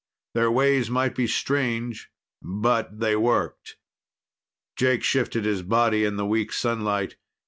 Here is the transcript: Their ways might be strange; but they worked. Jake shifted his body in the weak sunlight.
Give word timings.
Their 0.33 0.49
ways 0.49 0.89
might 0.89 1.13
be 1.13 1.27
strange; 1.27 2.09
but 2.41 2.99
they 3.01 3.15
worked. 3.15 3.77
Jake 4.75 5.03
shifted 5.03 5.45
his 5.45 5.61
body 5.61 6.05
in 6.05 6.15
the 6.15 6.25
weak 6.25 6.51
sunlight. 6.53 7.17